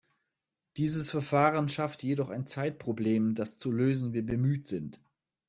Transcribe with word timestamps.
Dieses 0.77 1.11
Verfahren 1.11 1.69
schafft 1.69 2.01
jedoch 2.01 2.31
ein 2.31 2.47
Zeitproblem, 2.47 3.35
das 3.35 3.59
zu 3.59 3.71
lösen 3.71 4.13
wir 4.13 4.25
bemüht 4.25 4.65
sind. 4.65 4.99